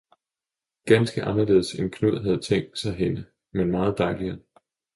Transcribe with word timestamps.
ganske 0.85 1.23
anderledes 1.23 1.73
end 1.75 1.91
Knud 1.91 2.23
havde 2.23 2.39
tænkt 2.39 2.79
sig 2.79 2.95
hende, 2.95 3.25
men 3.51 3.71
meget 3.71 3.97
dejligere! 3.97 4.39